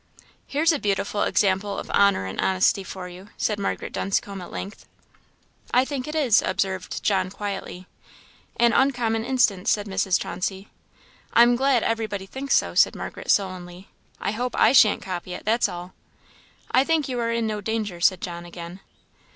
[0.47, 4.87] "Here's a beautiful example of honour and honesty for you!" said Margaret Dunscombe, at length.
[5.75, 7.85] "I think it is," observed John, quietly.
[8.57, 10.19] "An uncommon instance," said Mrs.
[10.19, 10.69] Chauncey.
[11.33, 15.45] "I am glad everybody thinks so," said Margaret, sullenly; "I hope I shan't copy it,
[15.45, 15.93] that's all."
[16.71, 18.79] "I think you are in no danger," said John, again.